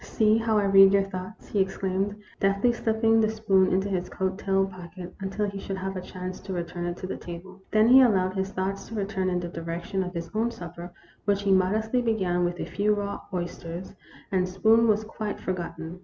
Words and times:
"See 0.03 0.39
how 0.39 0.57
I 0.57 0.63
read 0.63 0.93
your 0.93 1.03
thoughts!" 1.03 1.47
he 1.49 1.59
exclaimed, 1.59 2.15
deftly 2.39 2.73
slipping 2.73 3.21
the 3.21 3.29
spoon 3.29 3.71
into 3.71 3.87
his 3.87 4.09
coat 4.09 4.39
tail 4.39 4.65
pocket, 4.65 5.13
until 5.21 5.47
he 5.47 5.59
should 5.59 5.77
have 5.77 5.95
a 5.95 6.01
chance 6.01 6.39
to 6.39 6.53
return 6.53 6.87
it 6.87 6.97
to 6.97 7.05
the 7.05 7.17
table. 7.17 7.61
Then 7.69 7.87
he 7.87 8.01
allowed 8.01 8.33
his 8.33 8.49
thoughts 8.49 8.87
to 8.89 9.05
turn 9.05 9.29
in 9.29 9.41
the 9.41 9.47
direc 9.47 9.83
tion 9.83 10.01
of 10.03 10.15
his 10.15 10.31
own 10.33 10.49
supper, 10.49 10.91
which 11.25 11.43
he 11.43 11.51
modestly 11.51 12.01
began 12.01 12.43
with 12.43 12.59
a 12.59 12.65
few 12.65 12.95
raw 12.95 13.21
oysters, 13.31 13.93
and 14.31 14.47
the 14.47 14.51
spoon 14.51 14.87
was 14.87 15.03
quite 15.03 15.39
for 15.39 15.53
gotten. 15.53 15.99